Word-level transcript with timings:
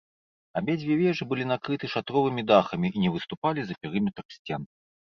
Абедзве 0.61 0.97
вежы 1.01 1.23
былі 1.33 1.45
накрыты 1.53 1.85
шатровымі 1.95 2.49
дахамі 2.55 2.87
і 2.95 3.07
не 3.07 3.15
выступалі 3.19 3.61
за 3.71 3.81
перыметр 3.85 4.23
сцен. 4.41 4.61